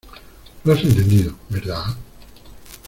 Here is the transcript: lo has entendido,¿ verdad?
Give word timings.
lo 0.63 0.73
has 0.73 0.83
entendido,¿ 0.83 1.35
verdad? 1.49 1.95